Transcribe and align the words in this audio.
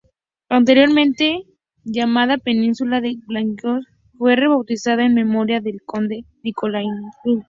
Anteriormente 0.49 1.43
llamada 1.83 2.39
"península 2.39 3.01
de 3.01 3.17
Vladivostok", 3.27 3.83
fue 4.17 4.35
rebautizada 4.35 5.05
en 5.05 5.13
memoria 5.13 5.61
del 5.61 5.83
conde 5.85 6.25
Nikolái 6.41 6.85
Muraviov-Amurski. 7.23 7.39